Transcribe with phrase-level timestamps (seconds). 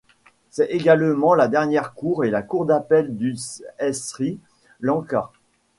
[0.49, 3.35] C'est également la dernière cour et la cour d'appel du
[3.91, 4.39] Sri
[4.79, 5.29] Lanka.